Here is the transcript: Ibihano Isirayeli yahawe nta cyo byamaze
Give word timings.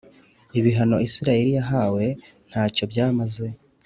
Ibihano 0.59 0.95
Isirayeli 1.07 1.51
yahawe 1.57 2.05
nta 2.49 2.63
cyo 2.75 2.83
byamaze 2.91 3.47